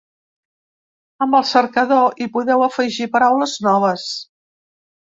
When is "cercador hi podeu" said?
1.51-2.67